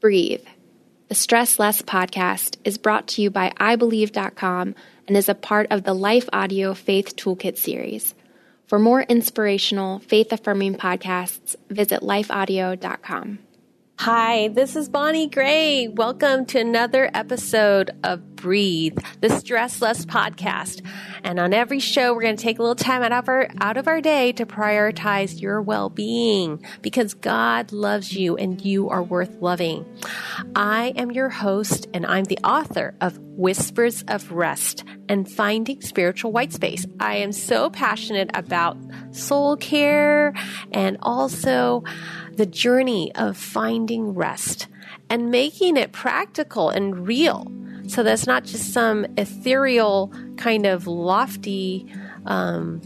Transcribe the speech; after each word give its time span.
Breathe. 0.00 0.44
The 1.08 1.16
Stress 1.16 1.58
Less 1.58 1.82
podcast 1.82 2.56
is 2.64 2.78
brought 2.78 3.08
to 3.08 3.22
you 3.22 3.30
by 3.30 3.50
iBelieve.com 3.58 4.76
and 5.08 5.16
is 5.16 5.28
a 5.28 5.34
part 5.34 5.66
of 5.70 5.82
the 5.82 5.94
Life 5.94 6.28
Audio 6.32 6.72
Faith 6.72 7.16
Toolkit 7.16 7.58
series. 7.58 8.14
For 8.66 8.78
more 8.78 9.02
inspirational, 9.02 9.98
faith 9.98 10.32
affirming 10.32 10.76
podcasts, 10.76 11.56
visit 11.68 12.02
lifeaudio.com. 12.02 13.40
Hi, 14.00 14.46
this 14.46 14.76
is 14.76 14.88
Bonnie 14.88 15.26
Gray. 15.26 15.88
Welcome 15.88 16.46
to 16.46 16.60
another 16.60 17.10
episode 17.12 17.90
of 18.04 18.36
Breathe, 18.36 18.96
the 19.20 19.28
Stress 19.28 19.82
Less 19.82 20.06
podcast. 20.06 20.86
And 21.24 21.40
on 21.40 21.52
every 21.52 21.80
show, 21.80 22.14
we're 22.14 22.22
going 22.22 22.36
to 22.36 22.42
take 22.42 22.60
a 22.60 22.62
little 22.62 22.76
time 22.76 23.02
out 23.02 23.10
of 23.10 23.28
our, 23.28 23.48
out 23.60 23.76
of 23.76 23.88
our 23.88 24.00
day 24.00 24.30
to 24.34 24.46
prioritize 24.46 25.40
your 25.40 25.60
well-being 25.60 26.64
because 26.80 27.12
God 27.14 27.72
loves 27.72 28.12
you 28.12 28.36
and 28.36 28.64
you 28.64 28.88
are 28.88 29.02
worth 29.02 29.34
loving. 29.40 29.84
I 30.54 30.92
am 30.94 31.10
your 31.10 31.28
host 31.28 31.88
and 31.92 32.06
I'm 32.06 32.24
the 32.24 32.38
author 32.44 32.94
of 33.00 33.18
Whispers 33.18 34.04
of 34.06 34.30
Rest 34.30 34.84
and 35.08 35.28
Finding 35.28 35.80
Spiritual 35.80 36.30
White 36.30 36.52
Space. 36.52 36.86
I 37.00 37.16
am 37.16 37.32
so 37.32 37.68
passionate 37.68 38.30
about 38.34 38.76
soul 39.10 39.56
care 39.56 40.34
and 40.70 40.98
also 41.02 41.82
the 42.38 42.46
journey 42.46 43.12
of 43.16 43.36
finding 43.36 44.14
rest 44.14 44.68
and 45.10 45.30
making 45.30 45.76
it 45.76 45.92
practical 45.92 46.70
and 46.70 47.06
real. 47.06 47.50
So 47.88 48.02
that's 48.02 48.26
not 48.26 48.44
just 48.44 48.72
some 48.72 49.06
ethereal 49.16 50.12
kind 50.36 50.64
of 50.64 50.86
lofty 50.86 51.92
um, 52.26 52.80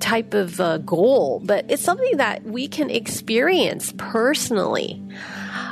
type 0.00 0.32
of 0.32 0.58
uh, 0.58 0.78
goal, 0.78 1.42
but 1.44 1.66
it's 1.68 1.82
something 1.82 2.16
that 2.16 2.44
we 2.44 2.66
can 2.66 2.88
experience 2.88 3.92
personally. 3.98 5.02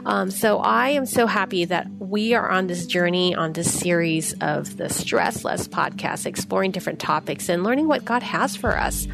Um, 0.05 0.31
so 0.31 0.59
I 0.59 0.91
am 0.91 1.07
so 1.07 1.27
happy 1.27 1.65
that 1.65 1.89
we 1.99 2.35
are 2.35 2.51
on 2.51 2.67
this 2.67 2.87
journey, 2.87 3.35
on 3.35 3.53
this 3.53 3.73
series 3.73 4.35
of 4.41 4.77
the 4.77 4.89
Stress 4.89 5.45
Less 5.45 5.69
podcast, 5.69 6.27
exploring 6.27 6.73
different 6.73 6.99
topics 6.99 7.49
and 7.49 7.63
learning 7.63 7.89
what 7.89 8.05
God 8.05 8.23
has 8.23 8.57
for 8.57 8.77
us. 8.77 9.07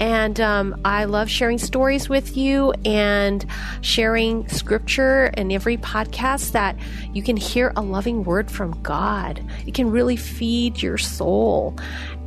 And 0.00 0.40
um, 0.40 0.80
I 0.84 1.04
love 1.04 1.28
sharing 1.28 1.58
stories 1.58 2.08
with 2.08 2.34
you 2.34 2.72
and 2.86 3.44
sharing 3.82 4.48
scripture 4.48 5.26
in 5.36 5.52
every 5.52 5.76
podcast 5.76 6.52
that 6.52 6.74
you 7.12 7.22
can 7.22 7.36
hear 7.36 7.72
a 7.76 7.82
loving 7.82 8.24
word 8.24 8.50
from 8.50 8.80
God. 8.82 9.44
It 9.66 9.74
can 9.74 9.90
really 9.90 10.16
feed 10.16 10.82
your 10.82 10.96
soul. 10.96 11.78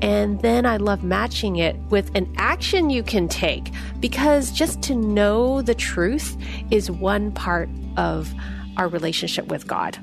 And 0.04 0.40
then 0.42 0.68
I 0.68 0.78
love 0.78 1.04
matching 1.04 1.56
it 1.56 1.76
with 1.90 2.16
an 2.16 2.32
action 2.38 2.92
you 2.92 3.02
can 3.02 3.28
take 3.28 3.72
because 4.00 4.52
just 4.52 4.84
to 4.84 4.96
know 4.96 5.64
the 5.64 5.76
truth 5.76 6.38
is 6.70 6.92
one 6.92 7.32
part 7.32 7.70
of 7.98 8.32
our 8.78 8.88
relationship 8.88 9.48
with 9.48 9.66
God. 9.66 9.98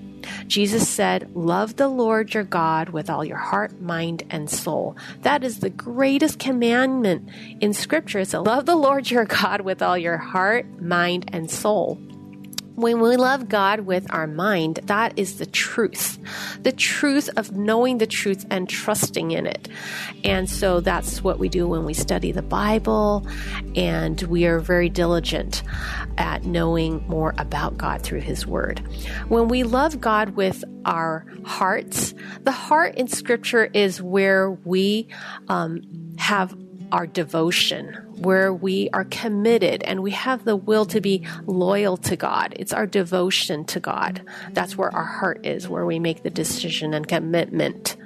Jesus 0.46 0.88
said, 0.88 1.34
Love 1.34 1.76
the 1.76 1.88
Lord 1.88 2.34
your 2.34 2.44
God 2.44 2.90
with 2.90 3.10
all 3.10 3.24
your 3.24 3.36
heart, 3.36 3.80
mind, 3.80 4.24
and 4.30 4.50
soul. 4.50 4.96
That 5.22 5.44
is 5.44 5.60
the 5.60 5.70
greatest 5.70 6.38
commandment 6.38 7.28
in 7.60 7.72
Scripture. 7.74 8.24
So 8.24 8.42
love 8.42 8.66
the 8.66 8.76
Lord 8.76 9.10
your 9.10 9.24
God 9.24 9.62
with 9.62 9.82
all 9.82 9.98
your 9.98 10.16
heart, 10.16 10.80
mind, 10.80 11.30
and 11.32 11.50
soul 11.50 11.98
when 12.80 13.00
we 13.00 13.16
love 13.16 13.48
God 13.48 13.80
with 13.80 14.12
our 14.12 14.26
mind, 14.26 14.80
that 14.84 15.18
is 15.18 15.38
the 15.38 15.46
truth. 15.46 16.18
The 16.62 16.72
truth 16.72 17.28
of 17.36 17.52
knowing 17.52 17.98
the 17.98 18.06
truth 18.06 18.46
and 18.50 18.68
trusting 18.68 19.30
in 19.30 19.46
it. 19.46 19.68
And 20.24 20.48
so 20.48 20.80
that's 20.80 21.22
what 21.22 21.38
we 21.38 21.48
do 21.48 21.68
when 21.68 21.84
we 21.84 21.94
study 21.94 22.32
the 22.32 22.42
Bible, 22.42 23.26
and 23.74 24.20
we 24.22 24.46
are 24.46 24.58
very 24.58 24.88
diligent 24.88 25.62
at 26.18 26.44
knowing 26.44 27.06
more 27.06 27.34
about 27.38 27.76
God 27.76 28.02
through 28.02 28.20
His 28.20 28.46
Word. 28.46 28.80
When 29.28 29.48
we 29.48 29.62
love 29.62 30.00
God 30.00 30.30
with 30.30 30.64
our 30.84 31.26
hearts, 31.44 32.14
the 32.42 32.52
heart 32.52 32.94
in 32.96 33.08
Scripture 33.08 33.70
is 33.72 34.02
where 34.02 34.50
we 34.50 35.08
um, 35.48 35.82
have 36.18 36.56
our 36.92 37.06
devotion, 37.06 37.96
where 38.20 38.52
we 38.52 38.90
are 38.92 39.04
committed 39.04 39.82
and 39.82 40.02
we 40.02 40.10
have 40.12 40.44
the 40.44 40.56
will 40.56 40.84
to 40.86 41.00
be 41.00 41.26
loyal 41.46 41.96
to 41.96 42.16
God. 42.16 42.54
It's 42.58 42.72
our 42.72 42.86
devotion 42.86 43.64
to 43.66 43.80
God. 43.80 44.22
That's 44.52 44.76
where 44.76 44.94
our 44.94 45.04
heart 45.04 45.44
is, 45.44 45.68
where 45.68 45.86
we 45.86 45.98
make 45.98 46.22
the 46.22 46.30
decision 46.30 46.94
and 46.94 47.06
commitment. 47.06 47.96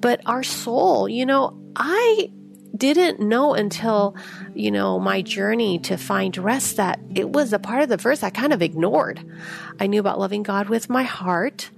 But 0.00 0.20
our 0.26 0.42
soul, 0.42 1.08
you 1.08 1.26
know, 1.26 1.58
I 1.76 2.30
didn't 2.76 3.20
know 3.20 3.54
until, 3.54 4.16
you 4.54 4.70
know, 4.70 4.98
my 4.98 5.22
journey 5.22 5.78
to 5.80 5.96
find 5.96 6.36
rest 6.36 6.76
that 6.76 6.98
it 7.14 7.30
was 7.30 7.52
a 7.52 7.58
part 7.58 7.82
of 7.82 7.88
the 7.88 7.96
verse 7.96 8.22
I 8.22 8.30
kind 8.30 8.52
of 8.52 8.62
ignored. 8.62 9.24
I 9.78 9.86
knew 9.86 10.00
about 10.00 10.18
loving 10.18 10.42
God 10.42 10.68
with 10.68 10.90
my 10.90 11.04
heart 11.04 11.70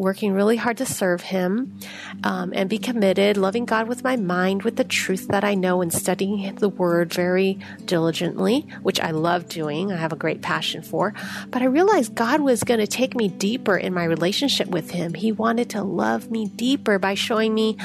working 0.00 0.32
really 0.32 0.56
hard 0.56 0.78
to 0.78 0.86
serve 0.86 1.20
Him 1.20 1.78
um, 2.24 2.52
and 2.54 2.70
be 2.70 2.78
committed, 2.78 3.36
loving 3.36 3.66
God 3.66 3.86
with 3.86 4.02
my 4.02 4.16
mind, 4.16 4.62
with 4.62 4.76
the 4.76 4.84
truth 4.84 5.28
that 5.28 5.44
I 5.44 5.54
know, 5.54 5.82
and 5.82 5.92
studying 5.92 6.54
the 6.56 6.68
Word 6.68 7.12
very 7.12 7.58
diligently, 7.84 8.66
which 8.82 8.98
I 8.98 9.10
love 9.10 9.48
doing. 9.48 9.92
I 9.92 9.96
have 9.96 10.12
a 10.12 10.16
great 10.16 10.40
passion 10.40 10.82
for. 10.82 11.14
But 11.50 11.62
I 11.62 11.66
realized 11.66 12.14
God 12.14 12.40
was 12.40 12.64
going 12.64 12.80
to 12.80 12.86
take 12.86 13.14
me 13.14 13.28
deeper 13.28 13.76
in 13.76 13.92
my 13.92 14.04
relationship 14.04 14.68
with 14.68 14.90
Him. 14.90 15.14
He 15.14 15.32
wanted 15.32 15.70
to 15.70 15.82
love 15.82 16.30
me 16.30 16.46
deeper 16.46 16.98
by 16.98 17.14
showing 17.14 17.54
me 17.54 17.76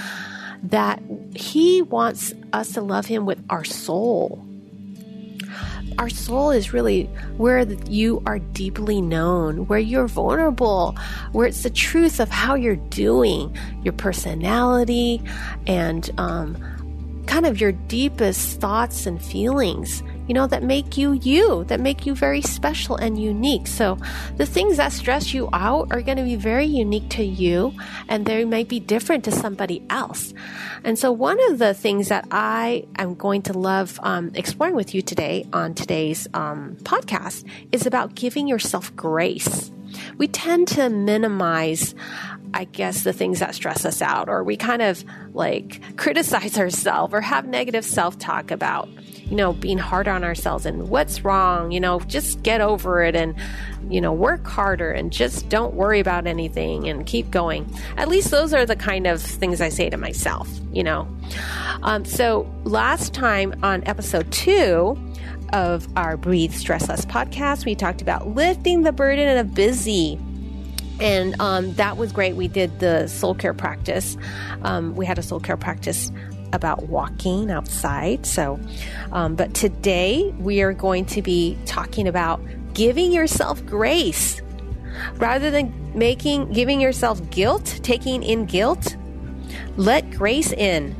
that 0.63 1.01
He 1.35 1.81
wants 1.81 2.33
us 2.53 2.71
to 2.73 2.81
love 2.81 3.05
Him 3.07 3.25
with 3.25 3.43
our 3.49 3.65
soul 3.65 4.45
our 5.97 6.09
soul 6.09 6.51
is 6.51 6.73
really 6.73 7.03
where 7.37 7.61
you 7.89 8.21
are 8.25 8.39
deeply 8.39 9.01
known, 9.01 9.67
where 9.67 9.79
you're 9.79 10.07
vulnerable, 10.07 10.95
where 11.31 11.47
it's 11.47 11.63
the 11.63 11.69
truth 11.69 12.19
of 12.19 12.29
how 12.29 12.55
you're 12.55 12.75
doing, 12.75 13.55
your 13.83 13.93
personality, 13.93 15.21
and 15.67 16.09
um, 16.17 16.57
kind 17.27 17.45
of 17.45 17.59
your 17.59 17.71
deepest 17.71 18.59
thoughts 18.59 19.05
and 19.05 19.21
feelings 19.23 20.03
you 20.27 20.33
know, 20.33 20.47
that 20.47 20.63
make 20.63 20.97
you 20.97 21.13
you, 21.13 21.63
that 21.65 21.79
make 21.79 22.05
you 22.05 22.15
very 22.15 22.41
special 22.41 22.95
and 22.95 23.21
unique. 23.21 23.67
So 23.67 23.97
the 24.37 24.45
things 24.45 24.77
that 24.77 24.91
stress 24.91 25.33
you 25.33 25.49
out 25.53 25.91
are 25.91 26.01
going 26.01 26.17
to 26.17 26.23
be 26.23 26.35
very 26.35 26.65
unique 26.65 27.09
to 27.11 27.23
you 27.23 27.73
and 28.07 28.25
they 28.25 28.45
might 28.45 28.67
be 28.67 28.79
different 28.79 29.23
to 29.25 29.31
somebody 29.31 29.83
else. 29.89 30.33
And 30.83 30.97
so 30.97 31.11
one 31.11 31.39
of 31.51 31.59
the 31.59 31.73
things 31.73 32.09
that 32.09 32.27
I 32.31 32.85
am 32.97 33.15
going 33.15 33.43
to 33.43 33.53
love 33.53 33.99
um, 34.03 34.31
exploring 34.33 34.75
with 34.75 34.93
you 34.93 35.01
today 35.01 35.45
on 35.53 35.73
today's 35.73 36.27
um, 36.33 36.77
podcast 36.83 37.45
is 37.71 37.85
about 37.85 38.15
giving 38.15 38.47
yourself 38.47 38.95
grace. 38.95 39.71
We 40.17 40.27
tend 40.27 40.67
to 40.69 40.89
minimize 40.89 41.95
I 42.53 42.63
guess, 42.63 43.03
the 43.03 43.11
things 43.11 43.39
that 43.39 43.53
stress 43.53 43.83
us 43.83 44.01
out, 44.01 44.29
or 44.29 44.41
we 44.41 44.55
kind 44.55 44.81
of 44.81 45.03
like 45.33 45.97
criticize 45.97 46.57
ourselves 46.57 47.13
or 47.13 47.19
have 47.19 47.45
negative 47.45 47.83
self 47.83 48.17
talk 48.17 48.49
about 48.49 48.87
you 49.29 49.35
know, 49.35 49.53
being 49.53 49.77
hard 49.77 50.07
on 50.07 50.23
ourselves 50.23 50.65
and 50.65 50.89
what's 50.89 51.23
wrong, 51.23 51.71
you 51.71 51.79
know, 51.79 51.99
just 52.01 52.43
get 52.43 52.61
over 52.61 53.03
it 53.03 53.15
and, 53.15 53.35
you 53.89 53.99
know, 53.99 54.13
work 54.13 54.45
harder 54.45 54.91
and 54.91 55.11
just 55.11 55.49
don't 55.49 55.73
worry 55.73 55.99
about 55.99 56.27
anything 56.27 56.87
and 56.87 57.05
keep 57.05 57.31
going. 57.31 57.71
At 57.97 58.07
least 58.07 58.31
those 58.31 58.53
are 58.53 58.65
the 58.65 58.75
kind 58.75 59.07
of 59.07 59.21
things 59.21 59.61
I 59.61 59.69
say 59.69 59.89
to 59.89 59.97
myself, 59.97 60.49
you 60.71 60.83
know. 60.83 61.07
Um, 61.81 62.05
so 62.05 62.49
last 62.63 63.13
time 63.13 63.55
on 63.63 63.83
episode 63.85 64.31
two, 64.31 64.97
of 65.53 65.87
our 65.95 66.17
Breathe 66.17 66.53
Stress 66.53 66.89
Less 66.89 67.05
podcast, 67.05 67.65
we 67.65 67.75
talked 67.75 68.01
about 68.01 68.27
lifting 68.29 68.81
the 68.81 68.91
burden 68.91 69.37
of 69.37 69.53
busy 69.53 70.19
and 70.99 71.39
um, 71.41 71.73
that 71.73 71.97
was 71.97 72.11
great. 72.11 72.35
We 72.35 72.47
did 72.47 72.79
the 72.79 73.07
soul 73.07 73.35
care 73.35 73.53
practice. 73.53 74.17
Um, 74.61 74.95
we 74.95 75.05
had 75.05 75.19
a 75.19 75.23
soul 75.23 75.39
care 75.39 75.57
practice 75.57 76.11
about 76.55 76.83
walking 76.83 77.51
outside. 77.51 78.25
So, 78.25 78.59
um, 79.11 79.35
but 79.35 79.53
today 79.53 80.33
we 80.39 80.61
are 80.61 80.73
going 80.73 81.05
to 81.07 81.21
be 81.21 81.57
talking 81.65 82.07
about 82.07 82.41
giving 82.73 83.11
yourself 83.11 83.65
grace 83.65 84.41
rather 85.15 85.51
than 85.51 85.73
making 85.97 86.51
giving 86.51 86.81
yourself 86.81 87.29
guilt, 87.29 87.79
taking 87.83 88.23
in 88.23 88.45
guilt. 88.45 88.95
Let 89.77 90.11
grace 90.11 90.51
in, 90.51 90.95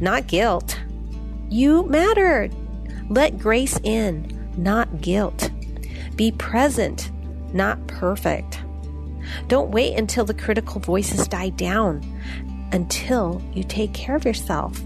not 0.00 0.26
guilt. 0.26 0.78
You 1.48 1.84
matter. 1.84 2.48
Let 3.08 3.38
grace 3.38 3.78
in, 3.82 4.52
not 4.56 5.00
guilt. 5.00 5.50
Be 6.16 6.32
present, 6.32 7.10
not 7.52 7.86
perfect. 7.86 8.60
Don't 9.48 9.70
wait 9.70 9.98
until 9.98 10.24
the 10.24 10.34
critical 10.34 10.80
voices 10.80 11.28
die 11.28 11.50
down 11.50 12.02
until 12.72 13.42
you 13.52 13.62
take 13.62 13.92
care 13.92 14.16
of 14.16 14.24
yourself 14.24 14.80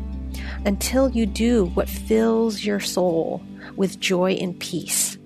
until 0.67 1.09
you 1.09 1.25
do 1.25 1.67
what 1.67 1.89
fills 1.89 2.65
your 2.65 2.81
soul 2.81 3.43
with 3.77 4.01
joy 4.01 4.33
and 4.33 4.59
peace. 4.59 5.17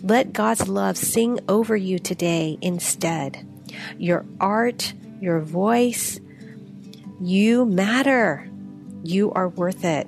Let 0.00 0.32
God's 0.32 0.68
love 0.68 0.96
sing 0.96 1.40
over 1.48 1.76
you 1.76 1.98
today 1.98 2.56
instead. 2.62 3.46
Your 3.98 4.24
art, 4.40 4.94
your 5.20 5.40
voice, 5.40 6.20
you 7.20 7.66
matter. 7.66 8.48
You 9.02 9.32
are 9.32 9.48
worth 9.48 9.84
it. 9.84 10.06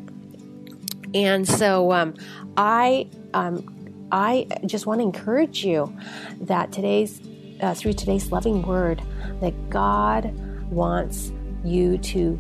And 1.12 1.48
so 1.48 1.92
um, 1.92 2.14
I 2.56 3.08
um, 3.34 4.06
I 4.12 4.46
just 4.66 4.86
want 4.86 5.00
to 5.00 5.04
encourage 5.04 5.64
you 5.64 5.94
that 6.42 6.72
today's, 6.72 7.20
uh, 7.60 7.75
through 7.75 7.94
today's 7.94 8.32
loving 8.32 8.62
word, 8.62 9.02
that 9.40 9.70
God 9.70 10.32
wants 10.70 11.32
you 11.64 11.98
to 11.98 12.38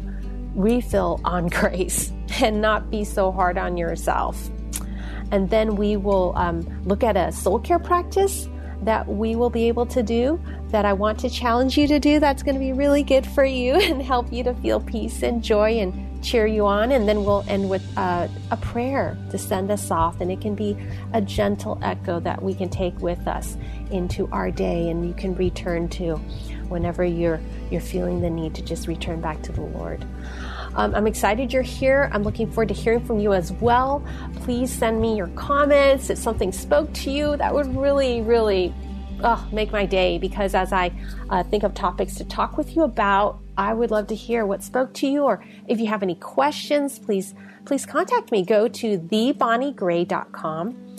refill 0.58 1.20
on 1.24 1.46
grace 1.48 2.12
and 2.42 2.60
not 2.60 2.90
be 2.90 3.04
so 3.04 3.32
hard 3.32 3.56
on 3.56 3.76
yourself. 3.76 4.50
And 5.30 5.48
then 5.50 5.76
we 5.76 5.96
will 5.96 6.32
um, 6.36 6.82
look 6.84 7.02
at 7.02 7.16
a 7.16 7.32
soul 7.32 7.58
care 7.58 7.78
practice 7.78 8.48
that 8.82 9.06
we 9.08 9.34
will 9.34 9.50
be 9.50 9.68
able 9.68 9.86
to 9.86 10.02
do 10.02 10.40
that 10.68 10.84
I 10.84 10.92
want 10.92 11.18
to 11.20 11.30
challenge 11.30 11.76
you 11.76 11.86
to 11.88 11.98
do. 11.98 12.20
That's 12.20 12.42
going 12.42 12.54
to 12.54 12.60
be 12.60 12.72
really 12.72 13.02
good 13.02 13.26
for 13.26 13.44
you 13.44 13.74
and 13.80 14.02
help 14.02 14.32
you 14.32 14.44
to 14.44 14.54
feel 14.54 14.80
peace 14.80 15.22
and 15.22 15.42
joy 15.42 15.78
and 15.78 16.22
cheer 16.22 16.46
you 16.46 16.66
on. 16.66 16.92
And 16.92 17.08
then 17.08 17.24
we'll 17.24 17.44
end 17.48 17.68
with 17.70 17.84
uh, 17.96 18.28
a 18.50 18.56
prayer 18.56 19.16
to 19.30 19.38
send 19.38 19.70
us 19.70 19.90
off. 19.90 20.20
And 20.20 20.30
it 20.30 20.40
can 20.40 20.54
be 20.54 20.76
a 21.12 21.20
gentle 21.20 21.78
echo 21.82 22.20
that 22.20 22.42
we 22.42 22.54
can 22.54 22.68
take 22.68 22.98
with 23.00 23.26
us 23.26 23.56
into 23.90 24.28
our 24.28 24.50
day 24.50 24.90
and 24.90 25.06
you 25.06 25.14
can 25.14 25.34
return 25.34 25.88
to 25.88 26.16
whenever 26.68 27.04
you're, 27.04 27.40
you're 27.70 27.80
feeling 27.80 28.20
the 28.20 28.30
need 28.30 28.54
to 28.54 28.62
just 28.62 28.86
return 28.86 29.20
back 29.20 29.42
to 29.42 29.52
the 29.52 29.62
Lord. 29.62 30.04
Um, 30.78 30.94
I'm 30.94 31.08
excited 31.08 31.52
you're 31.52 31.62
here. 31.62 32.08
I'm 32.12 32.22
looking 32.22 32.46
forward 32.46 32.68
to 32.68 32.74
hearing 32.74 33.04
from 33.04 33.18
you 33.18 33.32
as 33.32 33.50
well. 33.50 34.06
Please 34.36 34.72
send 34.72 35.00
me 35.00 35.16
your 35.16 35.26
comments. 35.28 36.08
If 36.08 36.18
something 36.18 36.52
spoke 36.52 36.92
to 36.92 37.10
you, 37.10 37.36
that 37.36 37.52
would 37.52 37.76
really, 37.76 38.22
really 38.22 38.72
oh, 39.24 39.44
make 39.50 39.72
my 39.72 39.86
day 39.86 40.18
because 40.18 40.54
as 40.54 40.72
I 40.72 40.92
uh, 41.30 41.42
think 41.42 41.64
of 41.64 41.74
topics 41.74 42.14
to 42.14 42.24
talk 42.24 42.56
with 42.56 42.76
you 42.76 42.82
about, 42.84 43.40
I 43.56 43.74
would 43.74 43.90
love 43.90 44.06
to 44.06 44.14
hear 44.14 44.46
what 44.46 44.62
spoke 44.62 44.94
to 44.94 45.08
you, 45.08 45.24
or 45.24 45.44
if 45.66 45.80
you 45.80 45.88
have 45.88 46.04
any 46.04 46.14
questions, 46.14 47.00
please 47.00 47.34
please 47.64 47.84
contact 47.84 48.30
me. 48.30 48.44
Go 48.44 48.68
to 48.68 48.98
thebonniegray.com. 49.00 50.96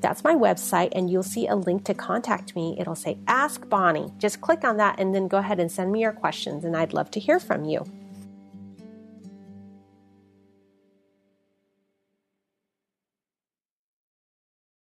That's 0.00 0.24
my 0.24 0.34
website, 0.34 0.88
and 0.90 1.08
you'll 1.08 1.22
see 1.22 1.46
a 1.46 1.54
link 1.54 1.84
to 1.84 1.94
contact 1.94 2.56
me. 2.56 2.74
It'll 2.80 2.96
say 2.96 3.16
Ask 3.28 3.68
Bonnie. 3.68 4.12
Just 4.18 4.40
click 4.40 4.64
on 4.64 4.78
that 4.78 4.98
and 4.98 5.14
then 5.14 5.28
go 5.28 5.38
ahead 5.38 5.60
and 5.60 5.70
send 5.70 5.92
me 5.92 6.00
your 6.00 6.10
questions, 6.10 6.64
and 6.64 6.76
I'd 6.76 6.92
love 6.92 7.12
to 7.12 7.20
hear 7.20 7.38
from 7.38 7.64
you. 7.64 7.86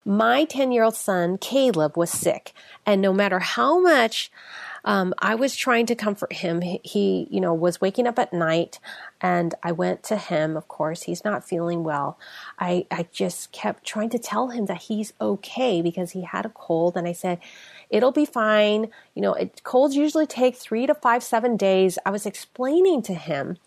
My 0.05 0.43
10 0.43 0.71
year 0.71 0.83
old 0.83 0.95
son, 0.95 1.37
Caleb, 1.37 1.97
was 1.97 2.11
sick. 2.11 2.53
And 2.85 3.01
no 3.01 3.13
matter 3.13 3.39
how 3.39 3.79
much 3.79 4.31
um, 4.85 5.13
I 5.19 5.35
was 5.35 5.55
trying 5.55 5.85
to 5.85 5.95
comfort 5.95 6.33
him, 6.33 6.61
he, 6.61 7.27
you 7.31 7.39
know, 7.39 7.53
was 7.53 7.79
waking 7.79 8.05
up 8.05 8.19
at 8.19 8.33
night 8.33 8.79
and 9.21 9.55
I 9.63 9.71
went 9.71 10.03
to 10.03 10.17
him. 10.17 10.57
Of 10.57 10.67
course, 10.67 11.03
he's 11.03 11.23
not 11.23 11.47
feeling 11.47 11.85
well. 11.85 12.19
I, 12.59 12.85
I 12.91 13.07
just 13.13 13.53
kept 13.53 13.85
trying 13.85 14.09
to 14.09 14.19
tell 14.19 14.49
him 14.49 14.65
that 14.65 14.83
he's 14.83 15.13
okay 15.21 15.81
because 15.81 16.11
he 16.11 16.23
had 16.23 16.45
a 16.45 16.49
cold. 16.49 16.97
And 16.97 17.07
I 17.07 17.13
said, 17.13 17.39
it'll 17.89 18.11
be 18.11 18.25
fine. 18.25 18.89
You 19.15 19.21
know, 19.21 19.33
it, 19.35 19.63
colds 19.63 19.95
usually 19.95 20.27
take 20.27 20.57
three 20.57 20.85
to 20.85 20.95
five, 20.95 21.23
seven 21.23 21.55
days. 21.55 21.97
I 22.05 22.09
was 22.09 22.25
explaining 22.25 23.03
to 23.03 23.13
him, 23.13 23.57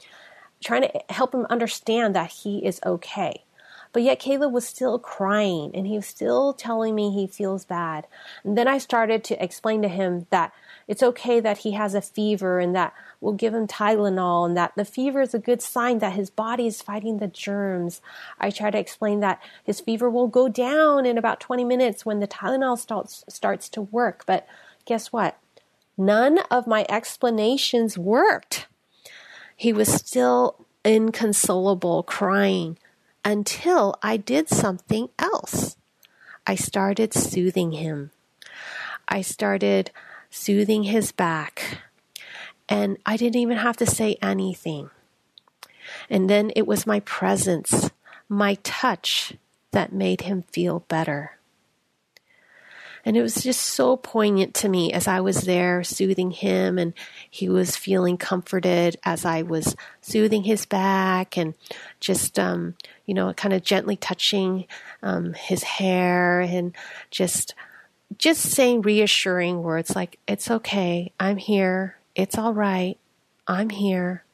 trying 0.62 0.82
to 0.82 1.02
help 1.08 1.34
him 1.34 1.46
understand 1.48 2.14
that 2.14 2.30
he 2.30 2.58
is 2.58 2.78
okay. 2.84 3.45
But 3.96 4.02
yet 4.02 4.18
Caleb 4.18 4.52
was 4.52 4.68
still 4.68 4.98
crying 4.98 5.70
and 5.72 5.86
he 5.86 5.96
was 5.96 6.04
still 6.04 6.52
telling 6.52 6.94
me 6.94 7.10
he 7.10 7.26
feels 7.26 7.64
bad. 7.64 8.06
And 8.44 8.58
then 8.58 8.68
I 8.68 8.76
started 8.76 9.24
to 9.24 9.42
explain 9.42 9.80
to 9.80 9.88
him 9.88 10.26
that 10.28 10.52
it's 10.86 11.02
okay 11.02 11.40
that 11.40 11.56
he 11.56 11.72
has 11.72 11.94
a 11.94 12.02
fever 12.02 12.60
and 12.60 12.76
that 12.76 12.92
we'll 13.22 13.32
give 13.32 13.54
him 13.54 13.66
Tylenol 13.66 14.44
and 14.44 14.54
that 14.54 14.74
the 14.76 14.84
fever 14.84 15.22
is 15.22 15.32
a 15.32 15.38
good 15.38 15.62
sign 15.62 16.00
that 16.00 16.12
his 16.12 16.28
body 16.28 16.66
is 16.66 16.82
fighting 16.82 17.20
the 17.20 17.26
germs. 17.26 18.02
I 18.38 18.50
try 18.50 18.70
to 18.70 18.78
explain 18.78 19.20
that 19.20 19.42
his 19.64 19.80
fever 19.80 20.10
will 20.10 20.28
go 20.28 20.46
down 20.46 21.06
in 21.06 21.16
about 21.16 21.40
20 21.40 21.64
minutes 21.64 22.04
when 22.04 22.20
the 22.20 22.28
Tylenol 22.28 22.76
starts, 22.76 23.24
starts 23.30 23.70
to 23.70 23.80
work. 23.80 24.24
But 24.26 24.46
guess 24.84 25.10
what? 25.10 25.38
None 25.96 26.40
of 26.50 26.66
my 26.66 26.84
explanations 26.90 27.96
worked. 27.96 28.66
He 29.56 29.72
was 29.72 29.90
still 29.90 30.66
inconsolable, 30.84 32.02
crying 32.02 32.76
until 33.26 33.96
I 34.04 34.16
did 34.16 34.48
something 34.48 35.08
else. 35.18 35.76
I 36.46 36.54
started 36.54 37.12
soothing 37.12 37.72
him. 37.72 38.12
I 39.08 39.20
started 39.22 39.90
soothing 40.30 40.84
his 40.84 41.10
back. 41.10 41.80
And 42.68 42.98
I 43.04 43.16
didn't 43.16 43.40
even 43.40 43.56
have 43.56 43.76
to 43.78 43.86
say 43.86 44.16
anything. 44.22 44.90
And 46.08 46.30
then 46.30 46.52
it 46.54 46.68
was 46.68 46.86
my 46.86 47.00
presence, 47.00 47.90
my 48.28 48.58
touch 48.62 49.34
that 49.72 49.92
made 49.92 50.20
him 50.20 50.42
feel 50.42 50.80
better. 50.86 51.35
And 53.06 53.16
it 53.16 53.22
was 53.22 53.36
just 53.36 53.62
so 53.62 53.96
poignant 53.96 54.52
to 54.54 54.68
me 54.68 54.92
as 54.92 55.06
I 55.06 55.20
was 55.20 55.42
there 55.42 55.84
soothing 55.84 56.32
him 56.32 56.76
and 56.76 56.92
he 57.30 57.48
was 57.48 57.76
feeling 57.76 58.18
comforted 58.18 58.96
as 59.04 59.24
I 59.24 59.42
was 59.42 59.76
soothing 60.00 60.42
his 60.42 60.66
back 60.66 61.38
and 61.38 61.54
just, 62.00 62.36
um, 62.36 62.74
you 63.06 63.14
know, 63.14 63.32
kind 63.32 63.54
of 63.54 63.62
gently 63.62 63.94
touching 63.94 64.66
um, 65.04 65.34
his 65.34 65.62
hair 65.62 66.40
and 66.40 66.74
just, 67.12 67.54
just 68.18 68.42
saying 68.42 68.82
reassuring 68.82 69.62
words 69.62 69.94
like, 69.94 70.18
it's 70.26 70.50
okay. 70.50 71.12
I'm 71.20 71.36
here. 71.36 71.98
It's 72.16 72.36
all 72.36 72.54
right. 72.54 72.98
I'm 73.46 73.70
here. 73.70 74.24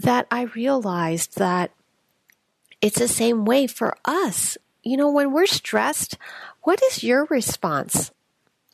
That 0.00 0.26
I 0.30 0.42
realized 0.42 1.38
that 1.38 1.70
it's 2.82 2.98
the 2.98 3.08
same 3.08 3.46
way 3.46 3.66
for 3.66 3.96
us. 4.04 4.58
You 4.82 4.96
know, 4.96 5.10
when 5.10 5.32
we're 5.32 5.46
stressed, 5.46 6.16
what 6.62 6.82
is 6.82 7.02
your 7.02 7.26
response? 7.26 8.10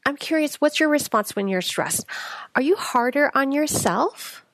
I'm 0.04 0.16
curious, 0.16 0.60
what's 0.60 0.78
your 0.78 0.88
response 0.88 1.34
when 1.34 1.48
you're 1.48 1.60
stressed? 1.60 2.06
Are 2.54 2.62
you 2.62 2.76
harder 2.76 3.30
on 3.34 3.52
yourself? 3.52 4.44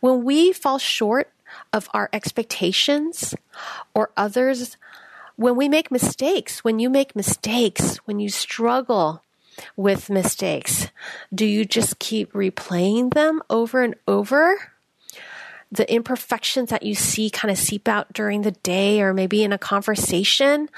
When 0.00 0.24
we 0.24 0.52
fall 0.52 0.78
short 0.78 1.30
of 1.72 1.88
our 1.94 2.08
expectations 2.12 3.34
or 3.94 4.10
others, 4.16 4.76
when 5.36 5.56
we 5.56 5.68
make 5.68 5.90
mistakes, 5.90 6.64
when 6.64 6.78
you 6.78 6.90
make 6.90 7.16
mistakes, 7.16 7.96
when 7.98 8.20
you 8.20 8.28
struggle 8.28 9.22
with 9.76 10.10
mistakes, 10.10 10.88
do 11.34 11.46
you 11.46 11.64
just 11.64 11.98
keep 11.98 12.32
replaying 12.32 13.14
them 13.14 13.42
over 13.48 13.82
and 13.82 13.94
over? 14.06 14.71
The 15.72 15.90
imperfections 15.90 16.68
that 16.68 16.82
you 16.82 16.94
see 16.94 17.30
kind 17.30 17.50
of 17.50 17.56
seep 17.56 17.88
out 17.88 18.12
during 18.12 18.42
the 18.42 18.52
day 18.52 19.00
or 19.00 19.14
maybe 19.14 19.42
in 19.42 19.52
a 19.52 19.58
conversation? 19.58 20.68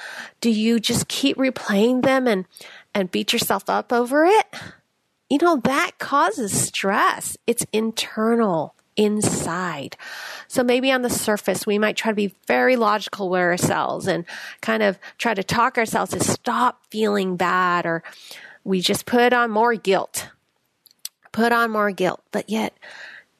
Do 0.40 0.48
you 0.48 0.78
just 0.78 1.08
keep 1.08 1.36
replaying 1.36 2.02
them 2.02 2.28
and, 2.28 2.46
and 2.94 3.10
beat 3.10 3.32
yourself 3.32 3.68
up 3.68 3.92
over 3.92 4.24
it? 4.24 4.46
You 5.28 5.38
know, 5.42 5.56
that 5.64 5.98
causes 5.98 6.56
stress. 6.56 7.36
It's 7.46 7.66
internal 7.72 8.74
inside. 8.96 9.96
So 10.46 10.62
maybe 10.62 10.92
on 10.92 11.02
the 11.02 11.10
surface, 11.10 11.66
we 11.66 11.76
might 11.76 11.96
try 11.96 12.12
to 12.12 12.16
be 12.16 12.34
very 12.46 12.76
logical 12.76 13.28
with 13.28 13.40
ourselves 13.40 14.06
and 14.06 14.24
kind 14.60 14.84
of 14.84 14.96
try 15.18 15.34
to 15.34 15.42
talk 15.42 15.76
ourselves 15.76 16.12
to 16.12 16.20
stop 16.20 16.82
feeling 16.90 17.36
bad 17.36 17.84
or 17.84 18.04
we 18.62 18.80
just 18.80 19.06
put 19.06 19.32
on 19.32 19.50
more 19.50 19.74
guilt. 19.74 20.28
Put 21.32 21.50
on 21.50 21.72
more 21.72 21.90
guilt. 21.90 22.22
But 22.30 22.48
yet 22.48 22.78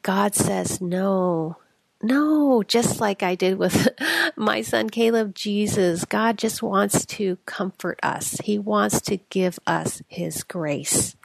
God 0.05 0.35
says, 0.35 0.81
no, 0.81 1.57
no, 1.99 2.61
just 2.61 3.01
like 3.01 3.23
I 3.23 3.33
did 3.33 3.57
with 3.57 3.89
my 4.35 4.61
son 4.61 4.91
Caleb, 4.91 5.33
Jesus, 5.33 6.05
God 6.05 6.37
just 6.37 6.61
wants 6.61 7.07
to 7.07 7.39
comfort 7.47 7.99
us. 8.03 8.37
He 8.43 8.59
wants 8.59 9.01
to 9.01 9.17
give 9.31 9.57
us 9.65 10.03
His 10.07 10.43
grace. 10.43 11.15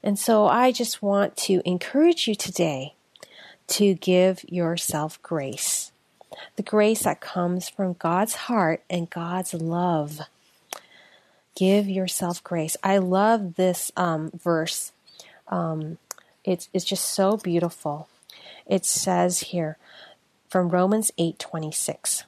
And 0.00 0.16
so 0.16 0.46
I 0.46 0.70
just 0.70 1.02
want 1.02 1.36
to 1.38 1.60
encourage 1.64 2.28
you 2.28 2.36
today 2.36 2.94
to 3.66 3.94
give 3.94 4.44
yourself 4.44 5.20
grace. 5.20 5.90
The 6.54 6.62
grace 6.62 7.02
that 7.02 7.20
comes 7.20 7.68
from 7.68 7.94
God's 7.94 8.36
heart 8.46 8.84
and 8.88 9.10
God's 9.10 9.54
love. 9.54 10.20
Give 11.56 11.88
yourself 11.88 12.44
grace. 12.44 12.76
I 12.84 12.98
love 12.98 13.56
this 13.56 13.90
um, 13.96 14.30
verse. 14.30 14.92
Um, 15.48 15.98
it's, 16.44 16.68
it's 16.72 16.84
just 16.84 17.04
so 17.04 17.36
beautiful. 17.36 18.08
It 18.66 18.84
says 18.84 19.40
here 19.40 19.76
from 20.48 20.68
Romans 20.68 21.10
8:26. 21.18 22.24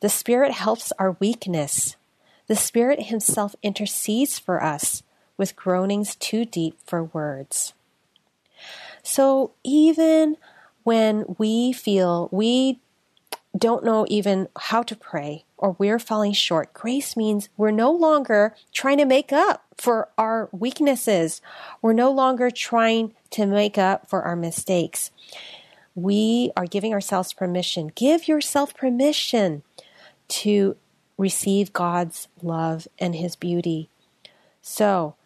The 0.00 0.08
Spirit 0.08 0.52
helps 0.52 0.92
our 0.98 1.16
weakness. 1.20 1.96
The 2.46 2.56
Spirit 2.56 3.04
himself 3.04 3.54
intercedes 3.62 4.38
for 4.38 4.62
us 4.62 5.02
with 5.36 5.56
groanings 5.56 6.16
too 6.16 6.44
deep 6.44 6.78
for 6.84 7.04
words. 7.04 7.74
So 9.02 9.52
even 9.64 10.36
when 10.82 11.36
we 11.38 11.72
feel 11.72 12.28
we 12.32 12.80
don't 13.56 13.84
know 13.84 14.06
even 14.08 14.48
how 14.56 14.82
to 14.82 14.96
pray 14.96 15.44
or 15.60 15.76
we're 15.78 15.98
falling 15.98 16.32
short, 16.32 16.72
grace 16.72 17.16
means 17.16 17.48
we're 17.56 17.70
no 17.70 17.90
longer 17.90 18.54
trying 18.72 18.98
to 18.98 19.04
make 19.04 19.32
up 19.32 19.64
for 19.76 20.08
our 20.16 20.48
weaknesses. 20.52 21.42
We're 21.82 21.92
no 21.92 22.10
longer 22.10 22.50
trying 22.50 23.14
to 23.30 23.46
make 23.46 23.76
up 23.76 24.08
for 24.08 24.22
our 24.22 24.36
mistakes. 24.36 25.10
We 25.94 26.50
are 26.56 26.66
giving 26.66 26.94
ourselves 26.94 27.32
permission. 27.32 27.92
Give 27.94 28.26
yourself 28.26 28.74
permission 28.74 29.62
to 30.28 30.76
receive 31.18 31.72
God's 31.72 32.28
love 32.42 32.88
and 32.98 33.14
His 33.14 33.36
beauty. 33.36 33.90
So, 34.62 35.16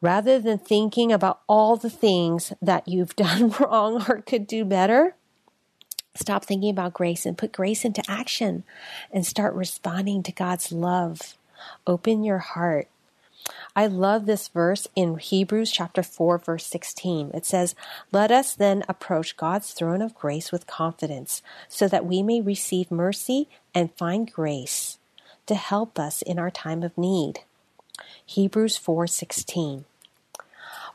rather 0.00 0.38
than 0.38 0.58
thinking 0.58 1.10
about 1.10 1.40
all 1.48 1.76
the 1.76 1.90
things 1.90 2.52
that 2.62 2.86
you've 2.86 3.16
done 3.16 3.50
wrong 3.58 4.04
or 4.08 4.22
could 4.22 4.46
do 4.46 4.64
better, 4.64 5.16
stop 6.18 6.44
thinking 6.44 6.70
about 6.70 6.94
grace 6.94 7.26
and 7.26 7.38
put 7.38 7.52
grace 7.52 7.84
into 7.84 8.02
action 8.08 8.64
and 9.12 9.26
start 9.26 9.54
responding 9.54 10.22
to 10.24 10.32
God's 10.32 10.72
love. 10.72 11.36
Open 11.86 12.24
your 12.24 12.38
heart. 12.38 12.88
I 13.74 13.86
love 13.86 14.26
this 14.26 14.48
verse 14.48 14.88
in 14.96 15.18
Hebrews 15.18 15.70
chapter 15.70 16.02
4 16.02 16.38
verse 16.38 16.66
16. 16.66 17.30
It 17.32 17.46
says, 17.46 17.74
"Let 18.10 18.30
us 18.30 18.54
then 18.54 18.82
approach 18.88 19.36
God's 19.36 19.72
throne 19.72 20.02
of 20.02 20.14
grace 20.14 20.50
with 20.50 20.66
confidence, 20.66 21.42
so 21.68 21.86
that 21.88 22.06
we 22.06 22.22
may 22.22 22.40
receive 22.40 22.90
mercy 22.90 23.48
and 23.74 23.94
find 23.94 24.32
grace 24.32 24.98
to 25.46 25.54
help 25.54 25.98
us 25.98 26.22
in 26.22 26.38
our 26.38 26.50
time 26.50 26.82
of 26.82 26.96
need." 26.98 27.40
Hebrews 28.24 28.76
4:16. 28.76 29.84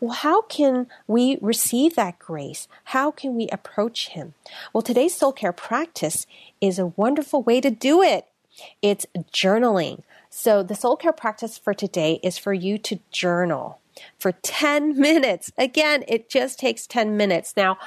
Well, 0.02 0.14
how 0.14 0.42
can 0.42 0.88
we 1.06 1.38
receive 1.42 1.96
that 1.96 2.18
grace? 2.18 2.68
How 2.86 3.12
can 3.12 3.36
we 3.36 3.48
approach 3.50 4.10
Him? 4.10 4.34
Well, 4.74 4.82
today's 4.82 5.16
soul 5.16 5.32
care 5.32 5.54
practice 5.54 6.26
is 6.60 6.80
a 6.80 6.88
wonderful 6.88 7.44
way 7.44 7.62
to 7.62 7.70
do 7.70 8.02
it. 8.02 8.26
It's 8.82 9.06
journaling. 9.32 10.02
So, 10.32 10.64
the 10.64 10.74
soul 10.74 10.96
care 10.96 11.14
practice 11.14 11.60
for 11.60 11.76
today 11.76 12.20
is 12.24 12.40
for 12.40 12.52
you 12.52 12.80
to 12.80 13.00
journal 13.12 13.80
for 14.18 14.32
10 14.32 15.00
minutes. 15.00 15.52
Again, 15.56 16.04
it 16.08 16.30
just 16.30 16.58
takes 16.58 16.88
10 16.88 17.16
minutes. 17.16 17.54
Now, 17.56 17.78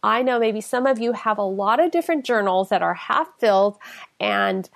I 0.00 0.22
know 0.22 0.38
maybe 0.38 0.60
some 0.60 0.86
of 0.86 1.00
you 1.00 1.10
have 1.10 1.38
a 1.38 1.42
lot 1.42 1.80
of 1.80 1.90
different 1.90 2.24
journals 2.24 2.68
that 2.68 2.82
are 2.82 2.94
half 2.94 3.28
filled 3.40 3.78
and 4.20 4.70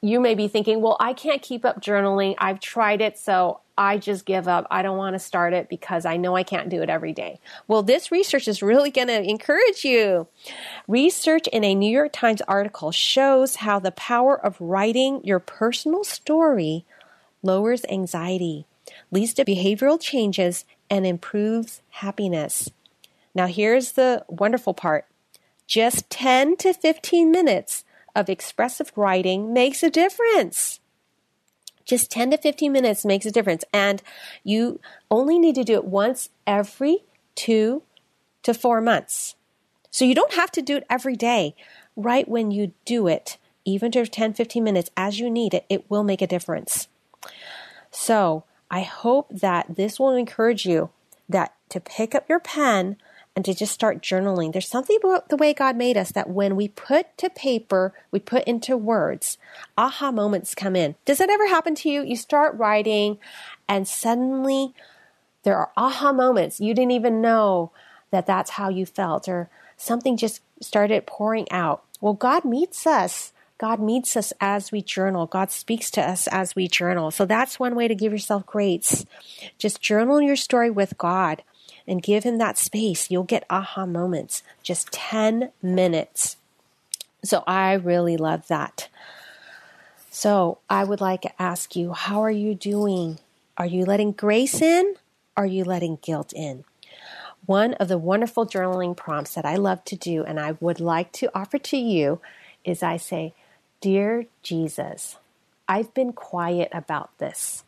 you 0.00 0.20
may 0.20 0.36
be 0.36 0.46
thinking, 0.46 0.80
well, 0.80 0.96
I 1.00 1.12
can't 1.12 1.42
keep 1.42 1.64
up 1.64 1.80
journaling. 1.82 2.36
I've 2.38 2.60
tried 2.60 3.00
it, 3.00 3.18
so 3.18 3.60
I 3.78 3.98
just 3.98 4.24
give 4.24 4.48
up. 4.48 4.66
I 4.70 4.82
don't 4.82 4.96
want 4.96 5.14
to 5.14 5.18
start 5.18 5.52
it 5.52 5.68
because 5.68 6.06
I 6.06 6.16
know 6.16 6.34
I 6.34 6.42
can't 6.42 6.68
do 6.68 6.82
it 6.82 6.88
every 6.88 7.12
day. 7.12 7.40
Well, 7.68 7.82
this 7.82 8.10
research 8.10 8.48
is 8.48 8.62
really 8.62 8.90
going 8.90 9.08
to 9.08 9.22
encourage 9.22 9.84
you. 9.84 10.28
Research 10.88 11.46
in 11.48 11.62
a 11.62 11.74
New 11.74 11.90
York 11.90 12.12
Times 12.12 12.40
article 12.48 12.90
shows 12.90 13.56
how 13.56 13.78
the 13.78 13.92
power 13.92 14.38
of 14.38 14.60
writing 14.60 15.20
your 15.24 15.40
personal 15.40 16.04
story 16.04 16.84
lowers 17.42 17.84
anxiety, 17.88 18.66
leads 19.10 19.34
to 19.34 19.44
behavioral 19.44 20.00
changes, 20.00 20.64
and 20.90 21.06
improves 21.06 21.82
happiness. 21.90 22.70
Now, 23.34 23.46
here's 23.46 23.92
the 23.92 24.24
wonderful 24.28 24.74
part 24.74 25.06
just 25.66 26.08
10 26.10 26.56
to 26.58 26.72
15 26.72 27.30
minutes 27.30 27.84
of 28.14 28.28
expressive 28.28 28.92
writing 28.96 29.52
makes 29.52 29.82
a 29.82 29.90
difference. 29.90 30.80
Just 31.86 32.10
10 32.10 32.32
to 32.32 32.36
15 32.36 32.70
minutes 32.72 33.04
makes 33.04 33.24
a 33.24 33.30
difference. 33.30 33.64
And 33.72 34.02
you 34.44 34.80
only 35.10 35.38
need 35.38 35.54
to 35.54 35.64
do 35.64 35.74
it 35.74 35.84
once 35.84 36.28
every 36.46 37.04
two 37.34 37.82
to 38.42 38.52
four 38.52 38.80
months. 38.80 39.36
So 39.90 40.04
you 40.04 40.14
don't 40.14 40.34
have 40.34 40.50
to 40.52 40.62
do 40.62 40.76
it 40.76 40.86
every 40.90 41.16
day. 41.16 41.54
Right 41.96 42.28
when 42.28 42.50
you 42.50 42.72
do 42.84 43.06
it, 43.06 43.38
even 43.64 43.90
to 43.92 44.06
10, 44.06 44.34
15 44.34 44.62
minutes 44.62 44.90
as 44.96 45.18
you 45.18 45.30
need 45.30 45.54
it, 45.54 45.64
it 45.70 45.90
will 45.90 46.04
make 46.04 46.20
a 46.20 46.26
difference. 46.26 46.88
So 47.90 48.44
I 48.70 48.82
hope 48.82 49.28
that 49.30 49.76
this 49.76 49.98
will 49.98 50.14
encourage 50.14 50.66
you 50.66 50.90
that 51.28 51.54
to 51.70 51.80
pick 51.80 52.14
up 52.14 52.28
your 52.28 52.40
pen 52.40 52.96
and 53.36 53.44
to 53.44 53.54
just 53.54 53.72
start 53.72 54.02
journaling. 54.02 54.52
There's 54.52 54.66
something 54.66 54.96
about 55.04 55.28
the 55.28 55.36
way 55.36 55.52
God 55.52 55.76
made 55.76 55.98
us 55.98 56.10
that 56.12 56.30
when 56.30 56.56
we 56.56 56.68
put 56.68 57.16
to 57.18 57.28
paper, 57.28 57.92
we 58.10 58.18
put 58.18 58.44
into 58.44 58.78
words, 58.78 59.36
aha 59.76 60.10
moments 60.10 60.54
come 60.54 60.74
in. 60.74 60.94
Does 61.04 61.18
that 61.18 61.28
ever 61.28 61.46
happen 61.46 61.74
to 61.76 61.90
you? 61.90 62.02
You 62.02 62.16
start 62.16 62.56
writing 62.56 63.18
and 63.68 63.86
suddenly 63.86 64.72
there 65.42 65.56
are 65.56 65.70
aha 65.76 66.12
moments. 66.12 66.60
You 66.60 66.72
didn't 66.72 66.92
even 66.92 67.20
know 67.20 67.72
that 68.10 68.26
that's 68.26 68.50
how 68.52 68.70
you 68.70 68.86
felt 68.86 69.28
or 69.28 69.50
something 69.76 70.16
just 70.16 70.40
started 70.62 71.06
pouring 71.06 71.46
out. 71.52 71.84
Well, 72.00 72.14
God 72.14 72.46
meets 72.46 72.86
us. 72.86 73.34
God 73.58 73.80
meets 73.80 74.16
us 74.16 74.32
as 74.40 74.72
we 74.72 74.80
journal. 74.80 75.26
God 75.26 75.50
speaks 75.50 75.90
to 75.92 76.02
us 76.02 76.26
as 76.28 76.56
we 76.56 76.68
journal. 76.68 77.10
So 77.10 77.26
that's 77.26 77.60
one 77.60 77.74
way 77.74 77.88
to 77.88 77.94
give 77.94 78.12
yourself 78.12 78.46
grace. 78.46 79.04
Just 79.58 79.82
journal 79.82 80.22
your 80.22 80.36
story 80.36 80.70
with 80.70 80.96
God 80.96 81.42
and 81.86 82.02
give 82.02 82.24
him 82.24 82.38
that 82.38 82.58
space. 82.58 83.10
You'll 83.10 83.24
get 83.24 83.44
aha 83.50 83.86
moments. 83.86 84.42
Just 84.62 84.92
10 84.92 85.50
minutes. 85.62 86.36
So 87.24 87.42
I 87.46 87.74
really 87.74 88.16
love 88.16 88.48
that. 88.48 88.88
So 90.10 90.58
I 90.70 90.84
would 90.84 91.00
like 91.00 91.22
to 91.22 91.42
ask 91.42 91.76
you, 91.76 91.92
how 91.92 92.22
are 92.22 92.30
you 92.30 92.54
doing? 92.54 93.18
Are 93.58 93.66
you 93.66 93.84
letting 93.84 94.12
grace 94.12 94.60
in? 94.60 94.94
Are 95.36 95.46
you 95.46 95.64
letting 95.64 95.98
guilt 96.00 96.32
in? 96.32 96.64
One 97.44 97.74
of 97.74 97.88
the 97.88 97.98
wonderful 97.98 98.46
journaling 98.46 98.96
prompts 98.96 99.34
that 99.34 99.44
I 99.44 99.56
love 99.56 99.84
to 99.84 99.96
do 99.96 100.24
and 100.24 100.40
I 100.40 100.52
would 100.58 100.80
like 100.80 101.12
to 101.12 101.30
offer 101.34 101.58
to 101.58 101.76
you 101.76 102.20
is 102.64 102.82
I 102.82 102.96
say, 102.96 103.34
Dear 103.80 104.26
Jesus, 104.42 105.16
I've 105.68 105.92
been 105.94 106.12
quiet 106.12 106.70
about 106.72 107.16
this. 107.18 107.64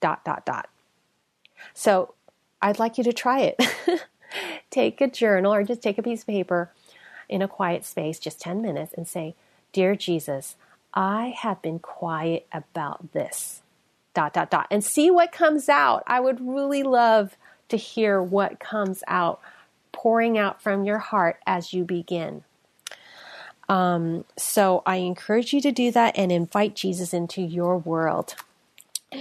Dot, 0.00 0.24
dot, 0.24 0.44
dot. 0.44 0.68
So 1.74 2.14
I'd 2.62 2.78
like 2.78 2.96
you 2.96 3.04
to 3.04 3.12
try 3.12 3.40
it. 3.40 3.60
take 4.70 5.00
a 5.00 5.08
journal 5.08 5.52
or 5.52 5.64
just 5.64 5.82
take 5.82 5.98
a 5.98 6.02
piece 6.02 6.22
of 6.22 6.28
paper 6.28 6.70
in 7.28 7.42
a 7.42 7.48
quiet 7.48 7.84
space, 7.84 8.18
just 8.18 8.40
10 8.40 8.62
minutes, 8.62 8.94
and 8.96 9.06
say, 9.06 9.34
Dear 9.72 9.96
Jesus, 9.96 10.56
I 10.94 11.34
have 11.38 11.60
been 11.62 11.78
quiet 11.78 12.46
about 12.52 13.12
this. 13.12 13.62
Dot, 14.14 14.34
dot, 14.34 14.50
dot. 14.50 14.66
And 14.70 14.84
see 14.84 15.10
what 15.10 15.32
comes 15.32 15.68
out. 15.68 16.02
I 16.06 16.20
would 16.20 16.46
really 16.46 16.82
love 16.82 17.36
to 17.70 17.76
hear 17.76 18.22
what 18.22 18.60
comes 18.60 19.02
out, 19.08 19.40
pouring 19.90 20.36
out 20.36 20.62
from 20.62 20.84
your 20.84 20.98
heart 20.98 21.40
as 21.46 21.72
you 21.72 21.84
begin. 21.84 22.44
Um, 23.68 24.26
so 24.36 24.82
I 24.84 24.96
encourage 24.96 25.54
you 25.54 25.62
to 25.62 25.72
do 25.72 25.90
that 25.92 26.18
and 26.18 26.30
invite 26.30 26.74
Jesus 26.74 27.14
into 27.14 27.40
your 27.40 27.78
world. 27.78 28.34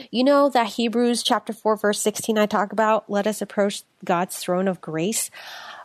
You 0.10 0.24
know 0.24 0.50
that 0.50 0.68
Hebrews 0.68 1.24
chapter 1.24 1.54
4 1.54 1.76
verse 1.78 2.00
16 2.00 2.38
I 2.38 2.46
talk 2.46 2.72
about, 2.72 3.10
let 3.10 3.28
us 3.28 3.42
approach 3.42 3.84
God's 4.04 4.38
throne 4.38 4.68
of 4.68 4.82
grace. 4.82 5.30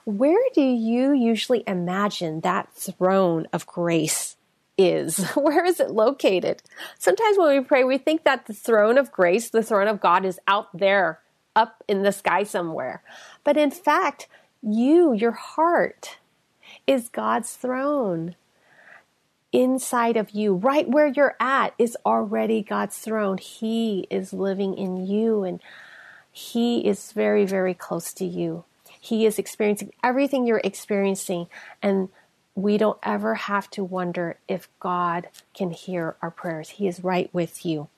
Where 0.05 0.43
do 0.55 0.63
you 0.63 1.13
usually 1.13 1.65
imagine 1.67 2.41
that 2.43 2.73
throne 2.73 3.47
of 3.53 3.67
grace 3.67 4.37
is? 4.79 5.19
Where 5.35 5.65
is 5.65 5.81
it 5.81 5.91
located? 5.91 6.63
Sometimes 6.99 7.39
when 7.39 7.57
we 7.57 7.65
pray, 7.65 7.85
we 7.85 7.99
think 7.99 8.25
that 8.25 8.47
the 8.47 8.55
throne 8.55 8.99
of 8.99 9.11
grace, 9.11 9.51
the 9.51 9.63
throne 9.63 9.89
of 9.89 10.01
God 10.01 10.25
is 10.25 10.39
out 10.47 10.69
there, 10.77 11.21
up 11.57 11.83
in 11.89 12.03
the 12.03 12.13
sky 12.13 12.45
somewhere. 12.45 13.03
But 13.43 13.57
in 13.57 13.71
fact, 13.71 14.29
you, 14.63 15.13
your 15.13 15.33
heart, 15.33 16.19
is 16.87 17.09
God's 17.09 17.55
throne 17.55 18.37
inside 19.53 20.17
of 20.17 20.31
you, 20.31 20.55
right 20.55 20.89
where 20.89 21.07
you're 21.07 21.37
at, 21.41 21.75
is 21.79 21.97
already 22.05 22.63
God's 22.63 22.99
throne. 22.99 23.39
He 23.39 24.07
is 24.11 24.33
living 24.33 24.77
in 24.77 25.07
you 25.07 25.45
and 25.45 25.61
He 26.31 26.87
is 26.87 27.13
very, 27.13 27.45
very 27.47 27.75
close 27.75 28.13
to 28.15 28.25
you. 28.25 28.65
He 29.01 29.25
is 29.25 29.39
experiencing 29.39 29.93
everything 30.03 30.47
you're 30.47 30.61
experiencing, 30.65 31.47
and 31.81 32.09
we 32.57 32.77
don't 32.77 32.99
ever 33.03 33.35
have 33.35 33.71
to 33.71 33.85
wonder 33.85 34.39
if 34.49 34.69
God 34.81 35.29
can 35.55 35.71
hear 35.71 36.17
our 36.21 36.31
prayers. 36.31 36.71
He 36.71 36.89
is 36.89 37.05
right 37.05 37.33
with 37.33 37.65
you. 37.65 37.89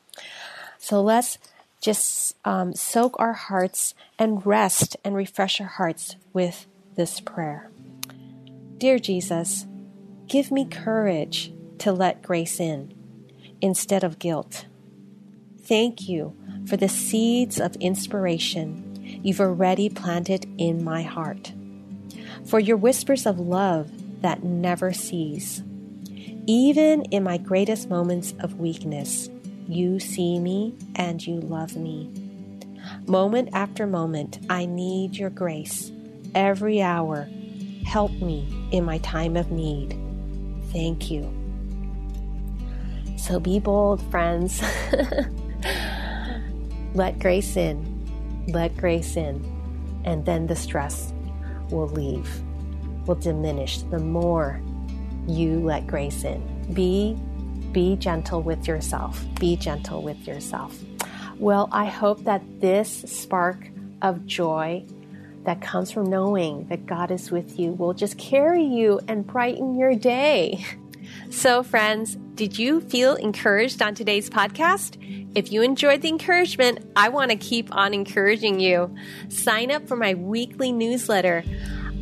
So 0.76 1.00
let's 1.00 1.38
just 1.80 2.36
um, 2.44 2.74
soak 2.74 3.16
our 3.18 3.32
hearts 3.32 3.94
and 4.18 4.44
rest 4.44 4.96
and 5.04 5.14
refresh 5.14 5.60
our 5.60 5.66
hearts 5.66 6.16
with 6.32 6.66
this 6.96 7.20
prayer. 7.20 7.70
Dear 8.78 8.98
Jesus, 8.98 9.66
Give 10.28 10.50
me 10.50 10.66
courage 10.66 11.54
to 11.78 11.90
let 11.90 12.22
grace 12.22 12.60
in 12.60 12.92
instead 13.62 14.04
of 14.04 14.18
guilt. 14.18 14.66
Thank 15.62 16.06
you 16.06 16.36
for 16.66 16.76
the 16.76 16.88
seeds 16.88 17.58
of 17.58 17.74
inspiration 17.76 19.20
you've 19.24 19.40
already 19.40 19.88
planted 19.88 20.46
in 20.58 20.84
my 20.84 21.00
heart, 21.00 21.54
for 22.44 22.60
your 22.60 22.76
whispers 22.76 23.24
of 23.24 23.38
love 23.38 23.90
that 24.20 24.42
never 24.42 24.92
cease. 24.92 25.62
Even 26.46 27.04
in 27.04 27.22
my 27.22 27.38
greatest 27.38 27.88
moments 27.88 28.34
of 28.40 28.60
weakness, 28.60 29.30
you 29.66 29.98
see 29.98 30.38
me 30.38 30.74
and 30.94 31.26
you 31.26 31.40
love 31.40 31.74
me. 31.74 32.12
Moment 33.06 33.48
after 33.54 33.86
moment, 33.86 34.40
I 34.50 34.66
need 34.66 35.16
your 35.16 35.30
grace. 35.30 35.90
Every 36.34 36.82
hour, 36.82 37.30
help 37.86 38.12
me 38.12 38.46
in 38.72 38.84
my 38.84 38.98
time 38.98 39.34
of 39.34 39.50
need. 39.50 39.98
Thank 40.78 41.10
you. 41.10 41.28
So 43.16 43.40
be 43.40 43.58
bold, 43.58 44.00
friends. 44.12 44.62
Let 46.94 47.18
grace 47.18 47.56
in. 47.56 47.82
Let 48.46 48.76
grace 48.76 49.16
in. 49.16 49.44
And 50.04 50.24
then 50.24 50.46
the 50.46 50.54
stress 50.54 51.12
will 51.70 51.88
leave, 51.88 52.30
will 53.08 53.16
diminish 53.16 53.82
the 53.90 53.98
more 53.98 54.62
you 55.26 55.58
let 55.58 55.88
grace 55.88 56.22
in. 56.22 56.40
Be 56.72 57.18
be 57.72 57.96
gentle 57.96 58.40
with 58.40 58.68
yourself. 58.68 59.26
Be 59.40 59.56
gentle 59.56 60.02
with 60.02 60.28
yourself. 60.28 60.78
Well, 61.40 61.68
I 61.72 61.86
hope 61.86 62.22
that 62.22 62.60
this 62.60 62.88
spark 62.88 63.68
of 64.00 64.26
joy 64.26 64.86
that 65.48 65.62
comes 65.62 65.90
from 65.90 66.10
knowing 66.10 66.66
that 66.66 66.84
God 66.84 67.10
is 67.10 67.30
with 67.30 67.58
you 67.58 67.72
will 67.72 67.94
just 67.94 68.18
carry 68.18 68.62
you 68.62 69.00
and 69.08 69.26
brighten 69.26 69.78
your 69.78 69.94
day. 69.94 70.64
So, 71.30 71.62
friends, 71.62 72.18
did 72.34 72.58
you 72.58 72.82
feel 72.82 73.14
encouraged 73.14 73.80
on 73.80 73.94
today's 73.94 74.28
podcast? 74.28 74.98
If 75.34 75.50
you 75.50 75.62
enjoyed 75.62 76.02
the 76.02 76.08
encouragement, 76.08 76.84
I 76.96 77.08
want 77.08 77.30
to 77.30 77.36
keep 77.38 77.74
on 77.74 77.94
encouraging 77.94 78.60
you. 78.60 78.94
Sign 79.30 79.70
up 79.70 79.88
for 79.88 79.96
my 79.96 80.12
weekly 80.12 80.70
newsletter. 80.70 81.44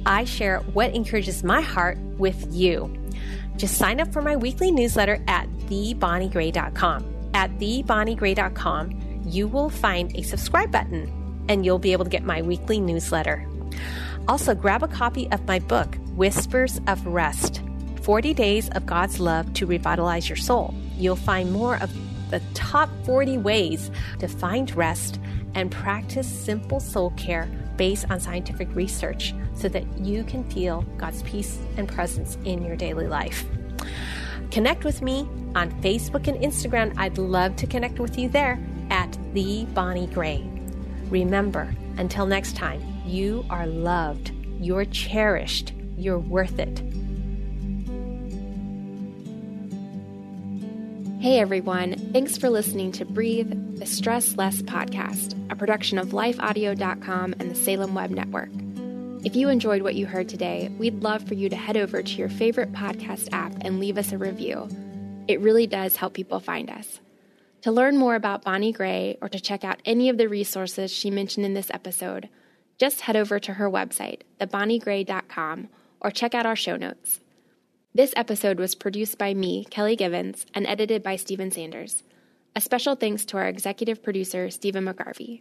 I 0.04 0.24
share 0.24 0.58
what 0.72 0.92
encourages 0.92 1.44
my 1.44 1.60
heart 1.60 1.98
with 2.18 2.52
you. 2.52 2.92
Just 3.56 3.78
sign 3.78 4.00
up 4.00 4.12
for 4.12 4.22
my 4.22 4.34
weekly 4.34 4.72
newsletter 4.72 5.22
at 5.28 5.48
thebonniegray.com. 5.68 7.30
At 7.32 7.56
thebonniegray.com, 7.58 9.22
you 9.24 9.46
will 9.46 9.70
find 9.70 10.16
a 10.16 10.22
subscribe 10.22 10.72
button 10.72 11.25
and 11.48 11.64
you'll 11.64 11.78
be 11.78 11.92
able 11.92 12.04
to 12.04 12.10
get 12.10 12.24
my 12.24 12.42
weekly 12.42 12.80
newsletter. 12.80 13.46
Also, 14.28 14.54
grab 14.54 14.82
a 14.82 14.88
copy 14.88 15.30
of 15.30 15.46
my 15.46 15.58
book, 15.58 15.96
Whispers 16.14 16.80
of 16.86 17.06
Rest 17.06 17.62
40 18.02 18.34
Days 18.34 18.68
of 18.70 18.86
God's 18.86 19.20
Love 19.20 19.52
to 19.54 19.66
Revitalize 19.66 20.28
Your 20.28 20.36
Soul. 20.36 20.74
You'll 20.96 21.16
find 21.16 21.52
more 21.52 21.76
of 21.76 21.92
the 22.30 22.40
top 22.54 22.88
40 23.04 23.38
ways 23.38 23.90
to 24.18 24.28
find 24.28 24.74
rest 24.76 25.20
and 25.54 25.70
practice 25.70 26.28
simple 26.28 26.80
soul 26.80 27.10
care 27.16 27.48
based 27.76 28.10
on 28.10 28.20
scientific 28.20 28.68
research 28.74 29.34
so 29.54 29.68
that 29.68 29.84
you 29.98 30.24
can 30.24 30.44
feel 30.50 30.82
God's 30.98 31.22
peace 31.22 31.58
and 31.76 31.88
presence 31.88 32.38
in 32.44 32.64
your 32.64 32.76
daily 32.76 33.06
life. 33.06 33.44
Connect 34.50 34.84
with 34.84 35.02
me 35.02 35.28
on 35.54 35.70
Facebook 35.82 36.28
and 36.28 36.40
Instagram. 36.42 36.94
I'd 36.96 37.18
love 37.18 37.56
to 37.56 37.66
connect 37.66 37.98
with 37.98 38.18
you 38.18 38.28
there 38.28 38.58
at 38.90 39.16
The 39.34 39.64
Bonnie 39.66 40.06
Gray. 40.06 40.55
Remember, 41.10 41.74
until 41.98 42.26
next 42.26 42.56
time, 42.56 42.82
you 43.04 43.44
are 43.48 43.66
loved, 43.66 44.32
you're 44.58 44.84
cherished, 44.84 45.72
you're 45.96 46.18
worth 46.18 46.58
it. 46.58 46.82
Hey 51.20 51.40
everyone, 51.40 51.96
thanks 52.12 52.36
for 52.36 52.50
listening 52.50 52.92
to 52.92 53.04
Breathe, 53.04 53.78
the 53.78 53.86
Stress 53.86 54.36
Less 54.36 54.62
podcast, 54.62 55.34
a 55.50 55.56
production 55.56 55.98
of 55.98 56.08
lifeaudio.com 56.08 57.34
and 57.38 57.50
the 57.50 57.54
Salem 57.54 57.94
Web 57.94 58.10
Network. 58.10 58.50
If 59.24 59.34
you 59.34 59.48
enjoyed 59.48 59.82
what 59.82 59.96
you 59.96 60.06
heard 60.06 60.28
today, 60.28 60.70
we'd 60.78 61.02
love 61.02 61.26
for 61.26 61.34
you 61.34 61.48
to 61.48 61.56
head 61.56 61.76
over 61.76 62.02
to 62.02 62.12
your 62.16 62.28
favorite 62.28 62.72
podcast 62.72 63.28
app 63.32 63.52
and 63.62 63.80
leave 63.80 63.98
us 63.98 64.12
a 64.12 64.18
review. 64.18 64.68
It 65.26 65.40
really 65.40 65.66
does 65.66 65.96
help 65.96 66.14
people 66.14 66.38
find 66.38 66.70
us. 66.70 67.00
To 67.62 67.72
learn 67.72 67.96
more 67.96 68.14
about 68.14 68.44
Bonnie 68.44 68.72
Gray 68.72 69.18
or 69.20 69.28
to 69.28 69.40
check 69.40 69.64
out 69.64 69.80
any 69.84 70.08
of 70.08 70.18
the 70.18 70.28
resources 70.28 70.92
she 70.92 71.10
mentioned 71.10 71.44
in 71.44 71.54
this 71.54 71.70
episode, 71.70 72.28
just 72.78 73.02
head 73.02 73.16
over 73.16 73.40
to 73.40 73.54
her 73.54 73.70
website, 73.70 74.20
thebonniegray.com, 74.40 75.68
or 76.00 76.10
check 76.10 76.34
out 76.34 76.46
our 76.46 76.56
show 76.56 76.76
notes. 76.76 77.20
This 77.94 78.12
episode 78.14 78.58
was 78.58 78.74
produced 78.74 79.16
by 79.16 79.32
me, 79.32 79.64
Kelly 79.64 79.96
Givens, 79.96 80.44
and 80.54 80.66
edited 80.66 81.02
by 81.02 81.16
Stephen 81.16 81.50
Sanders. 81.50 82.02
A 82.54 82.60
special 82.60 82.94
thanks 82.94 83.24
to 83.26 83.38
our 83.38 83.48
executive 83.48 84.02
producer, 84.02 84.50
Stephen 84.50 84.84
McGarvey. 84.84 85.40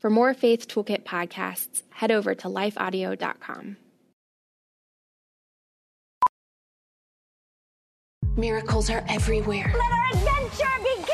For 0.00 0.10
more 0.10 0.34
Faith 0.34 0.68
Toolkit 0.68 1.04
podcasts, 1.04 1.82
head 1.90 2.10
over 2.10 2.34
to 2.34 2.48
lifeaudio.com. 2.48 3.76
Miracles 8.36 8.90
are 8.90 9.04
everywhere. 9.08 9.72
Let 9.72 9.92
our 9.92 10.06
adventure 10.08 10.82
begin! 10.82 11.13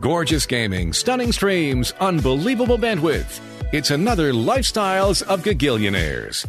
Gorgeous 0.00 0.46
gaming, 0.46 0.92
stunning 0.92 1.32
streams, 1.32 1.92
unbelievable 1.98 2.78
bandwidth. 2.78 3.40
It's 3.72 3.90
another 3.90 4.32
Lifestyles 4.32 5.22
of 5.22 5.42
Gagillionaires. 5.42 6.46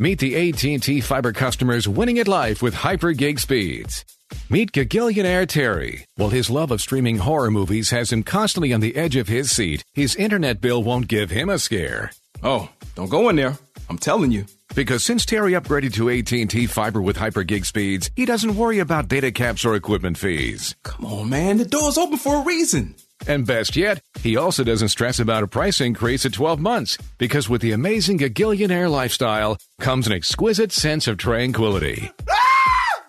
Meet 0.00 0.18
the 0.18 0.50
AT&T 0.50 1.00
fiber 1.02 1.32
customers 1.32 1.86
winning 1.86 2.18
at 2.18 2.26
life 2.26 2.62
with 2.62 2.74
hyper 2.74 3.12
gig 3.12 3.38
speeds. 3.38 4.04
Meet 4.50 4.72
Gagillionaire 4.72 5.46
Terry. 5.46 6.06
While 6.16 6.30
his 6.30 6.50
love 6.50 6.72
of 6.72 6.80
streaming 6.80 7.18
horror 7.18 7.52
movies 7.52 7.90
has 7.90 8.12
him 8.12 8.24
constantly 8.24 8.72
on 8.72 8.80
the 8.80 8.96
edge 8.96 9.14
of 9.14 9.28
his 9.28 9.52
seat, 9.52 9.84
his 9.94 10.16
internet 10.16 10.60
bill 10.60 10.82
won't 10.82 11.06
give 11.06 11.30
him 11.30 11.48
a 11.48 11.60
scare. 11.60 12.10
Oh, 12.42 12.68
don't 12.96 13.08
go 13.08 13.28
in 13.28 13.36
there. 13.36 13.56
I'm 13.88 13.98
telling 13.98 14.32
you. 14.32 14.44
Because 14.74 15.04
since 15.04 15.24
Terry 15.24 15.52
upgraded 15.52 15.94
to 15.94 16.10
AT&T 16.10 16.66
fiber 16.66 17.00
with 17.00 17.16
hyper 17.16 17.42
gig 17.42 17.64
speeds, 17.64 18.10
he 18.16 18.24
doesn't 18.24 18.56
worry 18.56 18.78
about 18.78 19.08
data 19.08 19.30
caps 19.32 19.64
or 19.64 19.74
equipment 19.74 20.18
fees. 20.18 20.74
Come 20.82 21.06
on, 21.06 21.30
man. 21.30 21.58
The 21.58 21.64
door's 21.64 21.96
open 21.96 22.18
for 22.18 22.42
a 22.42 22.44
reason. 22.44 22.94
And 23.26 23.46
best 23.46 23.76
yet, 23.76 24.02
he 24.20 24.36
also 24.36 24.62
doesn't 24.62 24.88
stress 24.88 25.18
about 25.18 25.42
a 25.42 25.48
price 25.48 25.80
increase 25.80 26.26
at 26.26 26.34
12 26.34 26.60
months 26.60 26.98
because 27.18 27.48
with 27.48 27.62
the 27.62 27.72
amazing 27.72 28.18
Gagillionaire 28.18 28.90
lifestyle 28.90 29.56
comes 29.80 30.06
an 30.06 30.12
exquisite 30.12 30.72
sense 30.72 31.06
of 31.06 31.16
tranquility. 31.16 32.10
Ah! 32.28 33.02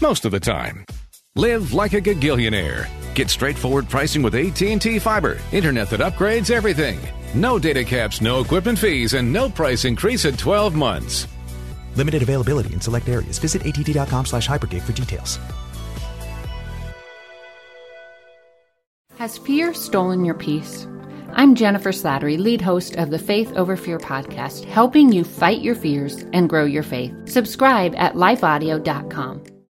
Most 0.00 0.24
of 0.24 0.30
the 0.30 0.40
time. 0.40 0.86
Live 1.34 1.72
like 1.72 1.94
a 1.94 2.00
Gagillionaire. 2.00 2.88
Get 3.14 3.30
straightforward 3.30 3.88
pricing 3.88 4.22
with 4.22 4.34
AT&T 4.34 4.98
Fiber, 5.00 5.38
internet 5.52 5.90
that 5.90 6.00
upgrades 6.00 6.50
everything. 6.50 6.98
No 7.34 7.58
data 7.58 7.84
caps, 7.84 8.20
no 8.20 8.40
equipment 8.40 8.78
fees, 8.78 9.14
and 9.14 9.32
no 9.32 9.48
price 9.48 9.84
increase 9.84 10.24
at 10.24 10.38
12 10.38 10.74
months. 10.74 11.26
Limited 11.96 12.22
availability 12.22 12.74
in 12.74 12.80
select 12.80 13.08
areas. 13.08 13.38
Visit 13.38 13.64
att.com 13.64 14.26
slash 14.26 14.48
hypergig 14.48 14.82
for 14.82 14.92
details. 14.92 15.38
Has 19.18 19.36
fear 19.36 19.74
stolen 19.74 20.24
your 20.24 20.34
peace? 20.34 20.86
I'm 21.34 21.54
Jennifer 21.54 21.90
Slattery, 21.92 22.38
lead 22.38 22.62
host 22.62 22.96
of 22.96 23.10
the 23.10 23.18
Faith 23.18 23.52
Over 23.54 23.76
Fear 23.76 23.98
podcast, 23.98 24.64
helping 24.64 25.12
you 25.12 25.24
fight 25.24 25.60
your 25.60 25.74
fears 25.74 26.24
and 26.32 26.48
grow 26.48 26.64
your 26.64 26.82
faith. 26.82 27.12
Subscribe 27.26 27.94
at 27.96 28.14
lifeaudio.com. 28.14 29.44